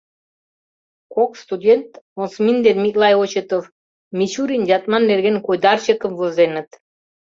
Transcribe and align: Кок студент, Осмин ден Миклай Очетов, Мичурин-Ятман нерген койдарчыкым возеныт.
Кок 1.13 1.31
студент, 1.43 1.89
Осмин 2.23 2.57
ден 2.65 2.77
Миклай 2.83 3.15
Очетов, 3.23 3.63
Мичурин-Ятман 4.17 5.03
нерген 5.09 5.37
койдарчыкым 5.45 6.11
возеныт. 6.19 6.69